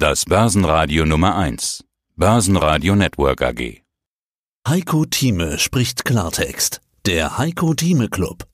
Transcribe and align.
Das 0.00 0.26
Börsenradio 0.26 1.04
Nummer 1.04 1.36
1. 1.36 1.84
Börsenradio 2.14 2.94
Network 2.94 3.42
AG. 3.42 3.82
Heiko 4.68 5.04
Thieme 5.06 5.58
spricht 5.58 6.04
Klartext. 6.04 6.80
Der 7.04 7.36
Heiko 7.36 7.74
Thieme 7.74 8.08
Club. 8.08 8.44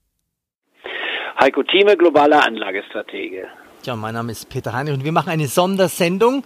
Heiko 1.39 1.63
Thieme, 1.63 1.99
globaler 1.99 2.47
Anlagestratege. 2.47 3.49
Ja, 3.85 3.95
mein 3.95 4.15
Name 4.15 4.33
ist 4.33 4.49
Peter 4.49 4.73
Heinrich 4.73 4.95
und 4.95 5.05
wir 5.05 5.13
machen 5.13 5.29
eine 5.29 5.47
Sondersendung. 5.47 6.45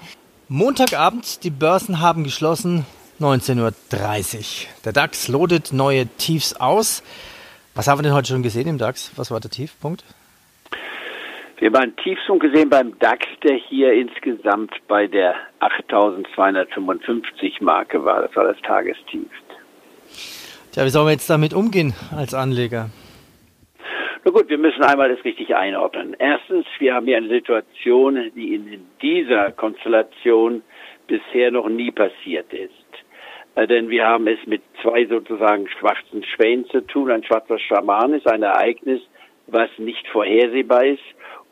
Montagabend, 0.49 1.45
die 1.45 1.51
Börsen 1.51 2.01
haben 2.01 2.25
geschlossen, 2.25 2.85
19.30 3.21 3.57
Uhr. 3.61 4.69
Der 4.85 4.93
DAX 4.93 5.29
lodet 5.29 5.73
neue 5.73 6.09
Tiefs 6.09 6.55
aus. 6.55 7.05
Was 7.77 7.87
haben 7.87 8.01
wir 8.01 8.03
denn 8.03 8.15
heute 8.15 8.31
schon 8.31 8.43
gesehen 8.43 8.67
im 8.67 8.79
DAX? 8.79 9.13
Was 9.15 9.31
war 9.31 9.39
der 9.39 9.53
Tiefpunkt? 9.53 10.03
Wir 11.59 11.67
haben 11.67 11.77
einen 11.77 11.97
Tiefpunkt 11.97 12.45
gesehen 12.45 12.71
beim 12.71 12.97
DAX, 13.01 13.27
der 13.43 13.57
hier 13.57 13.93
insgesamt 13.93 14.73
bei 14.87 15.09
der 15.09 15.35
8255 15.59 17.61
Marke 17.61 18.05
war. 18.05 18.23
Das 18.23 18.37
war 18.37 18.45
das 18.45 18.61
Tagestief. 18.63 19.29
Tja, 20.73 20.85
wie 20.85 20.91
sollen 20.91 21.07
wir 21.07 21.13
jetzt 21.13 21.29
damit 21.29 21.53
umgehen 21.53 21.95
als 22.17 22.33
Anleger? 22.33 22.91
Na 24.25 24.31
gut, 24.31 24.49
wir 24.49 24.59
müssen 24.59 24.85
einmal 24.85 25.13
das 25.13 25.25
richtig 25.25 25.57
einordnen. 25.57 26.15
Erstens, 26.19 26.67
wir 26.79 26.95
haben 26.95 27.07
hier 27.07 27.17
eine 27.17 27.29
Situation, 27.29 28.31
die 28.37 28.55
in 28.55 28.87
dieser 29.03 29.51
Konstellation 29.51 30.63
bisher 31.09 31.51
noch 31.51 31.69
nie 31.69 31.91
passiert 31.91 32.53
ist. 32.53 32.71
Äh, 33.57 33.67
denn 33.67 33.89
wir 33.89 34.07
haben 34.07 34.29
es 34.29 34.39
mit 34.47 34.63
zwei 34.81 35.07
sozusagen 35.07 35.69
schwarzen 35.69 36.23
Schwänen 36.23 36.67
zu 36.67 36.87
tun. 36.87 37.11
Ein 37.11 37.25
schwarzer 37.25 37.59
Schaman 37.59 38.15
ist 38.15 38.29
ein 38.29 38.45
Ereignis, 38.45 39.01
was 39.49 39.71
nicht 39.79 40.07
vorhersehbar 40.09 40.85
ist 40.85 41.03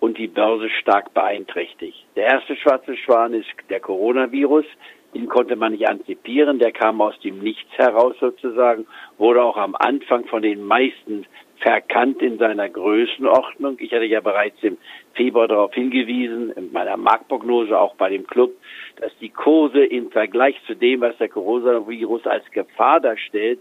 und 0.00 0.18
die 0.18 0.28
Börse 0.28 0.68
stark 0.80 1.14
beeinträchtigt. 1.14 2.04
Der 2.16 2.26
erste 2.26 2.56
schwarze 2.56 2.96
Schwan 2.96 3.34
ist 3.34 3.48
der 3.70 3.80
Coronavirus. 3.80 4.66
Den 5.14 5.28
konnte 5.28 5.56
man 5.56 5.72
nicht 5.72 5.88
antizipieren. 5.88 6.58
Der 6.58 6.72
kam 6.72 7.00
aus 7.00 7.18
dem 7.20 7.38
Nichts 7.38 7.70
heraus 7.78 8.14
sozusagen, 8.20 8.86
wurde 9.16 9.42
auch 9.42 9.56
am 9.56 9.74
Anfang 9.74 10.26
von 10.26 10.42
den 10.42 10.62
meisten 10.62 11.26
verkannt 11.58 12.20
in 12.20 12.38
seiner 12.38 12.68
Größenordnung. 12.68 13.76
Ich 13.80 13.92
hatte 13.92 14.04
ja 14.04 14.20
bereits 14.20 14.62
im 14.62 14.76
Februar 15.14 15.48
darauf 15.48 15.72
hingewiesen, 15.72 16.52
in 16.52 16.70
meiner 16.72 16.96
Marktprognose 16.98 17.78
auch 17.78 17.94
bei 17.94 18.10
dem 18.10 18.26
Club, 18.26 18.52
dass 19.00 19.16
die 19.20 19.30
Kurse 19.30 19.84
im 19.84 20.10
Vergleich 20.10 20.56
zu 20.66 20.74
dem, 20.74 21.00
was 21.00 21.16
der 21.16 21.30
Coronavirus 21.30 22.26
als 22.26 22.44
Gefahr 22.50 23.00
darstellt, 23.00 23.58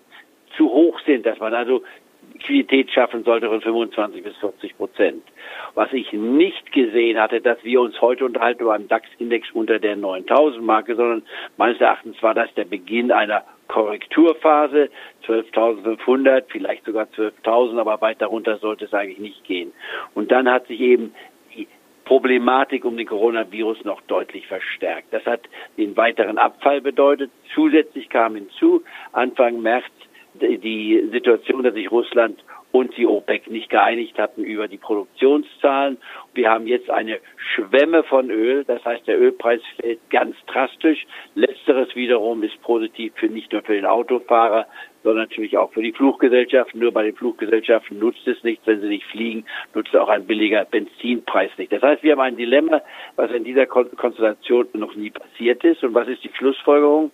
zu 0.58 0.70
hoch 0.70 1.00
sind, 1.06 1.26
dass 1.26 1.40
man 1.40 1.54
also 1.54 1.84
Liquidität 2.34 2.92
schaffen 2.92 3.24
sollte 3.24 3.48
von 3.48 3.62
25 3.62 4.24
bis 4.24 4.36
40 4.38 4.78
Prozent. 4.78 5.24
Was 5.74 5.92
ich 5.94 6.12
nicht 6.14 6.72
gesehen 6.72 7.20
hatte, 7.20 7.42
dass 7.42 7.64
wir 7.64 7.82
uns 7.82 8.00
heute 8.02 8.26
unterhalten 8.26 8.64
über 8.64 8.74
einen 8.74 8.88
DAX-Index 8.88 9.52
unter 9.52 9.80
der 9.80 9.96
9000 9.96 10.64
Marke, 10.64 10.96
sondern 10.96 11.24
meines 11.58 11.80
Erachtens 11.82 12.22
war 12.22 12.34
das 12.34 12.54
der 12.56 12.66
Beginn 12.66 13.12
einer 13.12 13.44
Korrekturphase, 13.68 14.90
12.500, 15.26 16.44
vielleicht 16.50 16.86
sogar 16.86 17.08
12.000, 17.16 17.80
aber 17.80 18.00
weit 18.02 18.22
darunter 18.22 18.58
sollte 18.58 18.86
es 18.86 18.94
eigentlich 18.94 19.20
nicht 19.20 19.44
gehen. 19.44 19.72
Und 20.14 20.32
dann 20.32 20.50
hat 20.50 20.68
sich 20.68 20.80
eben 20.80 21.16
die 21.56 21.68
Problematik 22.06 22.86
um 22.86 22.96
den 22.96 23.08
Coronavirus 23.08 23.84
noch 23.84 24.02
deutlich 24.02 24.46
verstärkt. 24.48 25.08
Das 25.12 25.26
hat 25.26 25.42
den 25.78 25.98
weiteren 25.98 26.38
Abfall 26.38 26.82
bedeutet. 26.82 27.32
Zusätzlich 27.54 28.10
kam 28.10 28.36
hinzu, 28.36 28.84
Anfang 29.12 29.62
März 29.62 29.86
die 30.42 31.10
Situation, 31.12 31.64
dass 31.64 31.74
sich 31.74 31.92
Russland 31.92 32.44
und 32.76 32.98
die 32.98 33.08
OPEC 33.08 33.50
nicht 33.50 33.70
geeinigt 33.70 34.20
hatten 34.20 34.44
über 34.44 34.68
die 34.68 34.78
Produktionszahlen. 34.78 35.98
Wir 36.34 36.50
haben 36.50 36.68
jetzt 36.68 36.90
eine 36.90 37.20
Schwemme 37.38 38.04
von 38.04 38.30
Öl, 38.30 38.66
das 38.66 38.84
heißt 38.84 39.08
der 39.08 39.18
Ölpreis 39.18 39.62
fällt 39.80 40.10
ganz 40.10 40.36
drastisch. 40.48 41.06
Letzteres 41.36 41.96
wiederum 41.96 42.44
ist 42.44 42.62
positiv 42.62 43.14
für 43.16 43.28
nicht 43.28 43.54
nur 43.54 43.62
für 43.62 43.76
den 43.76 43.86
Autofahrer, 43.86 44.68
sondern 45.04 45.24
natürlich 45.24 45.58
auch 45.58 45.72
für 45.72 45.84
die 45.84 45.94
Fluggesellschaften. 45.94 46.82
Nur 46.82 46.92
bei 46.92 47.04
den 47.04 47.16
Fluggesellschaften 47.16 47.98
nutzt 47.98 48.28
es 48.28 48.44
nichts, 48.44 48.68
wenn 48.68 48.82
sie 48.82 48.90
nicht 48.90 49.06
fliegen, 49.06 49.46
nutzt 49.74 49.96
auch 49.96 50.10
ein 50.10 50.28
billiger 50.28 50.66
Benzinpreis 50.66 51.52
nicht. 51.58 51.72
Das 51.72 51.82
heißt, 51.82 52.04
wir 52.04 52.12
haben 52.12 52.22
ein 52.22 52.36
Dilemma, 52.36 52.82
was 53.16 53.32
in 53.32 53.46
dieser 53.46 53.68
Konstellation 53.68 54.68
noch 54.74 54.96
nie 54.96 55.12
passiert 55.12 55.64
ist. 55.64 55.82
Und 55.82 55.94
was 55.94 56.10
ist 56.10 56.26
die 56.26 56.32
Schlussfolgerung? 56.36 57.12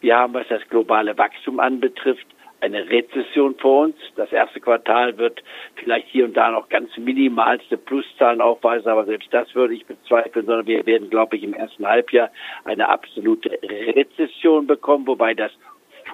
Wir 0.00 0.16
haben, 0.16 0.34
was 0.34 0.48
das 0.48 0.68
globale 0.68 1.16
Wachstum 1.16 1.60
anbetrifft, 1.60 2.26
eine 2.60 2.88
Rezession 2.88 3.54
vor 3.56 3.84
uns. 3.84 3.96
Das 4.16 4.32
erste 4.32 4.60
Quartal 4.60 5.18
wird 5.18 5.42
vielleicht 5.76 6.08
hier 6.08 6.24
und 6.24 6.34
da 6.34 6.50
noch 6.50 6.68
ganz 6.68 6.96
minimalste 6.96 7.76
Pluszahlen 7.76 8.40
aufweisen, 8.40 8.88
aber 8.88 9.04
selbst 9.04 9.32
das 9.32 9.54
würde 9.54 9.74
ich 9.74 9.86
bezweifeln, 9.86 10.46
sondern 10.46 10.66
wir 10.66 10.86
werden, 10.86 11.10
glaube 11.10 11.36
ich, 11.36 11.42
im 11.42 11.54
ersten 11.54 11.86
Halbjahr 11.86 12.30
eine 12.64 12.88
absolute 12.88 13.50
Rezession 13.62 14.66
bekommen, 14.66 15.06
wobei 15.06 15.34
das 15.34 15.52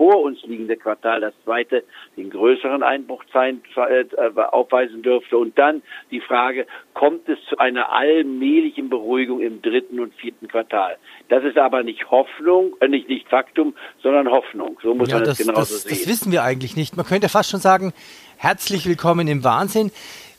vor 0.00 0.22
uns 0.22 0.38
liegende 0.44 0.78
Quartal, 0.78 1.20
das 1.20 1.34
zweite, 1.44 1.84
den 2.16 2.30
größeren 2.30 2.82
Einbruch 2.82 3.22
sein, 3.34 3.60
äh, 3.76 4.06
aufweisen 4.34 5.02
dürfte. 5.02 5.36
Und 5.36 5.58
dann 5.58 5.82
die 6.10 6.22
Frage, 6.22 6.66
kommt 6.94 7.28
es 7.28 7.38
zu 7.50 7.58
einer 7.58 7.92
allmählichen 7.92 8.88
Beruhigung 8.88 9.42
im 9.42 9.60
dritten 9.60 10.00
und 10.00 10.14
vierten 10.14 10.48
Quartal? 10.48 10.96
Das 11.28 11.44
ist 11.44 11.58
aber 11.58 11.82
nicht 11.82 12.10
Hoffnung, 12.10 12.74
äh, 12.80 12.88
nicht, 12.88 13.10
nicht 13.10 13.28
Faktum, 13.28 13.74
sondern 14.02 14.30
Hoffnung. 14.30 14.78
So 14.82 14.94
muss 14.94 15.10
ja, 15.10 15.16
man 15.16 15.24
das, 15.26 15.36
das 15.36 15.46
genauso 15.46 15.74
das, 15.74 15.82
sehen. 15.82 15.98
Das 15.98 16.08
wissen 16.08 16.32
wir 16.32 16.44
eigentlich 16.44 16.76
nicht. 16.76 16.96
Man 16.96 17.04
könnte 17.04 17.28
fast 17.28 17.50
schon 17.50 17.60
sagen, 17.60 17.92
herzlich 18.38 18.86
willkommen 18.86 19.28
im 19.28 19.44
Wahnsinn. 19.44 19.92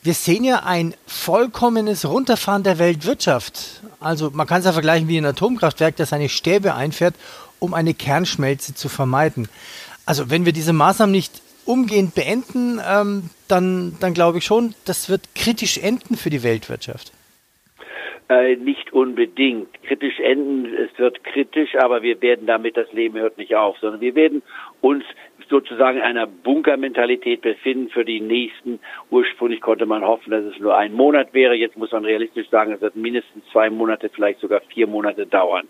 Wir 0.04 0.14
sehen 0.14 0.42
ja 0.42 0.64
ein 0.64 0.94
vollkommenes 1.06 2.08
Runterfahren 2.08 2.64
der 2.64 2.78
Weltwirtschaft. 2.80 3.82
Also 4.00 4.30
man 4.32 4.48
kann 4.48 4.58
es 4.58 4.66
ja 4.66 4.72
vergleichen 4.72 5.06
wie 5.06 5.16
ein 5.16 5.24
Atomkraftwerk, 5.24 5.96
das 5.96 6.10
seine 6.10 6.28
Stäbe 6.28 6.74
einfährt 6.74 7.14
um 7.62 7.74
eine 7.74 7.94
Kernschmelze 7.94 8.74
zu 8.74 8.88
vermeiden. 8.88 9.48
Also 10.04 10.30
wenn 10.30 10.44
wir 10.44 10.52
diese 10.52 10.72
Maßnahmen 10.72 11.12
nicht 11.12 11.40
umgehend 11.64 12.14
beenden, 12.14 12.80
ähm, 12.84 13.30
dann, 13.48 13.96
dann 14.00 14.14
glaube 14.14 14.38
ich 14.38 14.44
schon, 14.44 14.74
das 14.84 15.08
wird 15.08 15.34
kritisch 15.36 15.78
enden 15.78 16.16
für 16.16 16.28
die 16.28 16.42
Weltwirtschaft. 16.42 17.12
Äh, 18.28 18.56
nicht 18.56 18.92
unbedingt. 18.92 19.68
Kritisch 19.84 20.18
enden, 20.18 20.74
es 20.74 20.98
wird 20.98 21.22
kritisch, 21.22 21.76
aber 21.76 22.02
wir 22.02 22.20
werden 22.20 22.46
damit, 22.46 22.76
das 22.76 22.92
Leben 22.92 23.18
hört 23.18 23.38
nicht 23.38 23.54
auf, 23.54 23.76
sondern 23.78 24.00
wir 24.00 24.16
werden 24.16 24.42
uns 24.80 25.04
sozusagen 25.52 25.98
in 25.98 26.02
einer 26.02 26.26
Bunkermentalität 26.26 27.42
befinden 27.42 27.90
für 27.90 28.06
die 28.06 28.20
nächsten. 28.20 28.80
Ursprünglich 29.10 29.60
konnte 29.60 29.84
man 29.84 30.02
hoffen, 30.02 30.30
dass 30.30 30.44
es 30.44 30.58
nur 30.58 30.74
ein 30.76 30.94
Monat 30.94 31.34
wäre. 31.34 31.54
Jetzt 31.54 31.76
muss 31.76 31.92
man 31.92 32.06
realistisch 32.06 32.48
sagen, 32.48 32.72
es 32.72 32.80
wird 32.80 32.96
mindestens 32.96 33.44
zwei 33.52 33.68
Monate, 33.68 34.08
vielleicht 34.08 34.40
sogar 34.40 34.62
vier 34.72 34.86
Monate 34.86 35.26
dauern. 35.26 35.68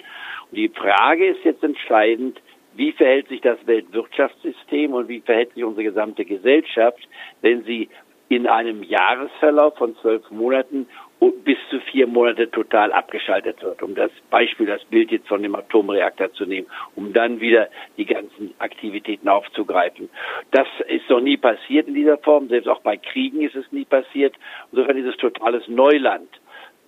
Und 0.51 0.57
die 0.57 0.69
Frage 0.69 1.27
ist 1.27 1.45
jetzt 1.45 1.65
entscheidend, 1.65 2.41
wie 2.75 2.93
verhält 2.93 3.29
sich 3.29 3.41
das 3.41 3.59
Weltwirtschaftssystem 3.67 4.95
und 4.95 5.09
wie 5.09 5.21
verhält 5.21 5.53
sich 5.53 5.65
unsere 5.65 5.85
gesamte 5.85 6.25
Gesellschaft, 6.25 7.09
wenn 7.41 7.65
sie 7.65 7.89
in 8.29 8.47
einem 8.47 8.85
Jahresverlauf 8.85 9.77
von 9.77 9.97
zwölf 9.97 10.31
Monaten 10.31 10.87
bis 11.31 11.59
zu 11.71 11.79
vier 11.81 12.07
Monate 12.07 12.51
total 12.51 12.93
abgeschaltet 12.93 13.63
wird, 13.63 13.83
um 13.83 13.95
das 13.95 14.11
Beispiel, 14.31 14.67
das 14.67 14.85
Bild 14.87 15.11
jetzt 15.11 15.29
von 15.29 15.43
dem 15.43 15.55
Atomreaktor 15.55 16.33
zu 16.33 16.47
nehmen, 16.47 16.67
um 16.97 17.13
dann 17.13 17.41
wieder 17.41 17.69
die 17.97 18.07
ganzen 18.07 18.53
Aktivitäten 18.59 19.29
aufzugreifen. 19.29 20.09
Das 20.51 20.67
ist 20.89 21.09
noch 21.09 21.21
nie 21.21 21.37
passiert 21.37 21.87
in 21.87 21.95
dieser 21.95 22.19
Form, 22.19 22.49
selbst 22.49 22.69
auch 22.69 22.81
bei 22.81 22.97
Kriegen 22.97 23.43
ist 23.43 23.55
es 23.55 23.71
nie 23.71 23.85
passiert. 23.85 24.35
Insofern 24.73 24.97
ist 24.97 25.07
es 25.07 25.17
totales 25.19 25.69
Neuland. 25.69 26.29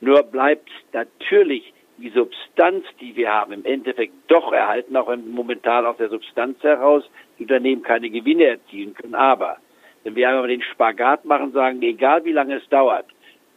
Nur 0.00 0.22
bleibt 0.24 0.68
natürlich 0.92 1.72
die 1.98 2.10
Substanz, 2.10 2.84
die 3.00 3.14
wir 3.14 3.32
haben, 3.32 3.52
im 3.52 3.64
Endeffekt 3.64 4.14
doch 4.26 4.52
erhalten, 4.52 4.96
auch 4.96 5.14
momentan 5.16 5.86
aus 5.86 5.96
der 5.96 6.08
Substanz 6.08 6.60
heraus, 6.62 7.04
die 7.38 7.44
Unternehmen 7.44 7.82
keine 7.82 8.10
Gewinne 8.10 8.46
erzielen 8.46 8.94
können. 8.94 9.14
Aber 9.14 9.58
wenn 10.02 10.16
wir 10.16 10.28
einmal 10.28 10.48
den 10.48 10.62
Spagat 10.62 11.24
machen, 11.24 11.52
sagen, 11.52 11.80
egal 11.82 12.24
wie 12.24 12.32
lange 12.32 12.56
es 12.56 12.68
dauert, 12.68 13.06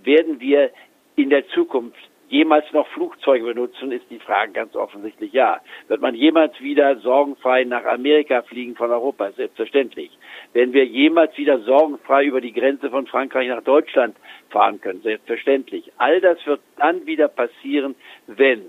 werden 0.07 0.39
wir 0.39 0.71
in 1.15 1.29
der 1.29 1.47
Zukunft 1.49 1.99
jemals 2.29 2.65
noch 2.73 2.87
Flugzeuge 2.89 3.45
benutzen, 3.45 3.91
ist 3.91 4.05
die 4.09 4.19
Frage 4.19 4.51
ganz 4.51 4.75
offensichtlich 4.75 5.31
ja. 5.33 5.61
Wird 5.87 6.01
man 6.01 6.15
jemals 6.15 6.59
wieder 6.59 6.97
sorgenfrei 6.97 7.63
nach 7.63 7.85
Amerika 7.85 8.41
fliegen 8.41 8.75
von 8.75 8.91
Europa? 8.91 9.31
Selbstverständlich. 9.31 10.11
Werden 10.53 10.73
wir 10.73 10.85
jemals 10.85 11.37
wieder 11.37 11.59
sorgenfrei 11.59 12.25
über 12.25 12.41
die 12.41 12.51
Grenze 12.53 12.89
von 12.89 13.07
Frankreich 13.07 13.47
nach 13.47 13.63
Deutschland 13.63 14.15
fahren 14.49 14.81
können? 14.81 15.01
Selbstverständlich. 15.01 15.91
All 15.97 16.19
das 16.19 16.45
wird 16.45 16.61
dann 16.77 17.05
wieder 17.05 17.27
passieren, 17.27 17.95
wenn 18.27 18.61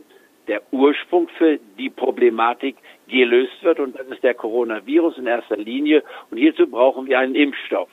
der 0.46 0.62
Ursprung 0.70 1.28
für 1.36 1.58
die 1.78 1.90
Problematik 1.90 2.76
gelöst 3.08 3.62
wird 3.62 3.80
und 3.80 3.98
das 3.98 4.06
ist 4.08 4.22
der 4.22 4.34
Coronavirus 4.34 5.18
in 5.18 5.26
erster 5.26 5.56
Linie 5.56 6.02
und 6.30 6.38
hierzu 6.38 6.66
brauchen 6.66 7.06
wir 7.06 7.18
einen 7.18 7.34
Impfstoff. 7.34 7.88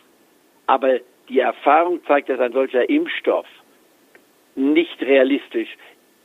Aber 0.68 1.00
die 1.30 1.40
Erfahrung 1.40 2.04
zeigt, 2.06 2.30
dass 2.30 2.40
ein 2.40 2.54
solcher 2.54 2.90
Impfstoff 2.90 3.48
nicht 4.56 5.02
realistisch 5.02 5.70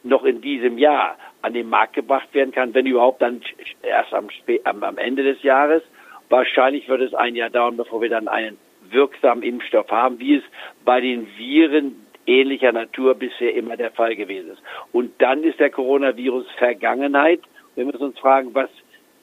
noch 0.02 0.24
in 0.24 0.40
diesem 0.40 0.78
Jahr 0.78 1.16
an 1.42 1.52
den 1.52 1.68
Markt 1.68 1.94
gebracht 1.94 2.32
werden 2.32 2.52
kann, 2.52 2.74
wenn 2.74 2.86
überhaupt 2.86 3.20
dann 3.22 3.42
erst 3.82 4.14
am, 4.14 4.28
am, 4.64 4.98
Ende 4.98 5.22
des 5.22 5.42
Jahres. 5.42 5.82
Wahrscheinlich 6.28 6.88
wird 6.88 7.02
es 7.02 7.14
ein 7.14 7.34
Jahr 7.34 7.50
dauern, 7.50 7.76
bevor 7.76 8.00
wir 8.00 8.08
dann 8.08 8.28
einen 8.28 8.58
wirksamen 8.90 9.42
Impfstoff 9.42 9.90
haben, 9.90 10.18
wie 10.20 10.36
es 10.36 10.44
bei 10.84 11.00
den 11.00 11.26
Viren 11.36 12.06
ähnlicher 12.26 12.72
Natur 12.72 13.14
bisher 13.14 13.54
immer 13.54 13.76
der 13.76 13.90
Fall 13.90 14.16
gewesen 14.16 14.50
ist. 14.50 14.62
Und 14.92 15.12
dann 15.20 15.42
ist 15.42 15.58
der 15.58 15.70
Coronavirus 15.70 16.46
Vergangenheit. 16.58 17.40
Wir 17.74 17.84
müssen 17.84 18.02
uns 18.02 18.18
fragen, 18.18 18.54
was 18.54 18.70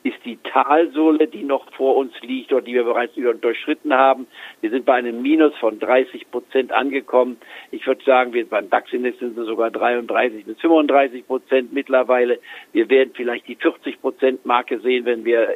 ist 0.09 0.24
die 0.25 0.38
Talsohle, 0.44 1.27
die 1.27 1.44
noch 1.44 1.71
vor 1.74 1.95
uns 1.95 2.13
liegt 2.21 2.51
oder 2.54 2.62
die 2.62 2.74
wir 2.74 2.83
bereits 2.83 3.13
durchschritten 3.15 3.94
haben. 3.94 4.27
Wir 4.62 4.69
sind 4.69 4.86
bei 4.86 4.94
einem 4.94 5.21
Minus 5.21 5.56
von 5.57 5.80
30 5.80 6.30
Prozent 6.31 6.71
angekommen. 6.71 7.38
Ich 7.71 7.86
würde 7.86 8.04
sagen, 8.04 8.33
wir 8.33 8.48
beim 8.48 8.69
DAX-Index 8.69 9.19
sind 9.19 9.36
wir 9.36 9.45
sogar 9.45 9.71
33 9.71 10.45
bis 10.45 10.59
35 10.59 11.27
Prozent 11.27 11.74
mittlerweile. 11.74 12.39
Wir 12.74 12.89
werden 12.89 13.12
vielleicht 13.15 13.48
die 13.48 13.56
40 13.56 14.01
Prozent 14.01 14.45
Marke 14.45 14.80
sehen, 14.80 15.06
wenn 15.06 15.25
wir 15.25 15.56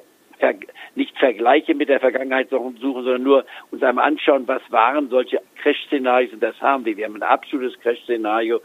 nicht 0.95 1.15
Vergleiche 1.19 1.75
mit 1.75 1.87
der 1.87 1.99
Vergangenheit 1.99 2.49
suchen, 2.49 2.75
sondern 2.81 3.21
nur 3.21 3.45
uns 3.69 3.83
einmal 3.83 4.07
anschauen, 4.07 4.47
was 4.47 4.63
waren 4.71 5.07
solche 5.09 5.39
Crash-Szenarien 5.61 6.31
und 6.31 6.41
das 6.41 6.59
haben 6.59 6.83
wir. 6.83 6.97
Wir 6.97 7.05
haben 7.05 7.15
ein 7.15 7.21
absolutes 7.21 7.79
Crash-Szenario, 7.79 8.59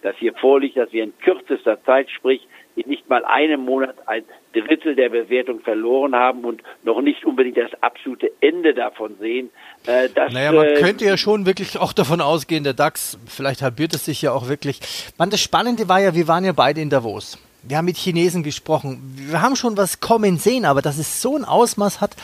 das 0.00 0.16
hier 0.16 0.32
vorliegt, 0.32 0.78
dass 0.78 0.90
wir 0.94 1.04
in 1.04 1.12
kürzester 1.18 1.84
Zeit, 1.84 2.10
sprich 2.10 2.48
in 2.76 2.88
nicht 2.88 3.08
mal 3.08 3.24
einem 3.24 3.62
Monat 3.62 3.96
ein 4.06 4.24
Drittel 4.52 4.94
der 4.94 5.08
Bewertung 5.08 5.60
verloren 5.60 6.14
haben 6.14 6.44
und 6.44 6.62
noch 6.84 7.00
nicht 7.00 7.24
unbedingt 7.24 7.56
das 7.56 7.70
absolute 7.82 8.30
Ende 8.40 8.74
davon 8.74 9.16
sehen. 9.18 9.50
Äh, 9.86 10.08
dass, 10.10 10.32
naja, 10.32 10.52
man 10.52 10.66
äh, 10.66 10.74
könnte 10.74 11.04
ja 11.04 11.16
schon 11.16 11.46
wirklich 11.46 11.78
auch 11.78 11.92
davon 11.92 12.20
ausgehen, 12.20 12.64
der 12.64 12.74
DAX, 12.74 13.18
vielleicht 13.26 13.62
halbiert 13.62 13.94
es 13.94 14.04
sich 14.04 14.22
ja 14.22 14.32
auch 14.32 14.48
wirklich. 14.48 14.80
Man, 15.18 15.30
das 15.30 15.40
Spannende 15.40 15.88
war 15.88 16.00
ja, 16.00 16.14
wir 16.14 16.28
waren 16.28 16.44
ja 16.44 16.52
beide 16.52 16.80
in 16.80 16.90
Davos. 16.90 17.38
Wir 17.62 17.78
haben 17.78 17.86
mit 17.86 17.96
Chinesen 17.96 18.42
gesprochen. 18.42 19.00
Wir 19.16 19.42
haben 19.42 19.56
schon 19.56 19.76
was 19.76 20.00
kommen 20.00 20.38
sehen, 20.38 20.64
aber 20.64 20.82
dass 20.82 20.98
es 20.98 21.20
so 21.20 21.36
ein 21.36 21.44
Ausmaß 21.44 22.00
hat, 22.00 22.14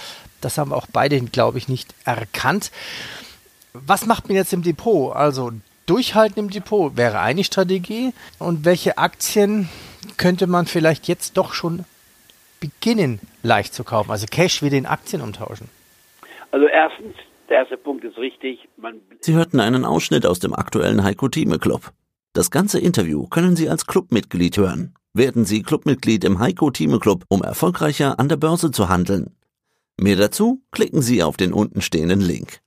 das 0.40 0.58
haben 0.58 0.70
wir 0.70 0.76
auch 0.76 0.87
beide, 0.93 1.20
glaube 1.20 1.58
ich, 1.58 1.69
nicht 1.69 1.94
erkannt. 2.04 2.70
Was 3.72 4.06
macht 4.06 4.28
man 4.28 4.37
jetzt 4.37 4.52
im 4.52 4.62
Depot? 4.62 5.16
Also 5.16 5.50
durchhalten 5.87 6.38
im 6.38 6.50
Depot 6.50 6.96
wäre 6.96 7.20
eine 7.20 7.44
Strategie. 7.44 8.12
Und 8.38 8.64
welche 8.64 8.99
Aktien 8.99 9.69
könnte 10.22 10.46
man 10.46 10.66
vielleicht 10.66 11.08
jetzt 11.08 11.36
doch 11.36 11.52
schon 11.52 11.84
beginnen, 12.60 13.19
leicht 13.42 13.74
zu 13.74 13.82
kaufen? 13.82 14.12
Also 14.12 14.26
Cash 14.30 14.62
wieder 14.62 14.76
in 14.76 14.86
Aktien 14.86 15.20
umtauschen. 15.20 15.69
Also 16.52 16.66
erstens, 16.66 17.14
der 17.48 17.58
erste 17.58 17.76
Punkt 17.76 18.04
ist 18.04 18.16
richtig. 18.19 18.69
Sie 19.20 19.34
hörten 19.34 19.58
einen 19.58 19.84
Ausschnitt 19.84 20.24
aus 20.24 20.38
dem 20.38 20.54
aktuellen 20.54 21.02
Heiko 21.02 21.28
Thieme 21.28 21.58
Club. 21.58 21.92
Das 22.34 22.52
ganze 22.52 22.78
Interview 22.78 23.26
können 23.26 23.56
Sie 23.56 23.69
als 23.69 23.86
Clubmitglied 23.86 24.56
hören. 24.56 24.94
Werden 25.12 25.44
Sie 25.44 25.62
Clubmitglied 25.62 26.22
im 26.22 26.38
Heiko 26.38 26.70
Thieme 26.70 27.00
Club, 27.00 27.25
um 27.28 27.42
erfolgreicher 27.42 28.20
an 28.20 28.28
der 28.28 28.36
Börse 28.36 28.70
zu 28.70 28.88
handeln. 28.88 29.34
Mehr 29.98 30.16
dazu 30.16 30.62
klicken 30.70 31.02
Sie 31.02 31.22
auf 31.22 31.36
den 31.36 31.52
untenstehenden 31.52 32.20
Link. 32.20 32.62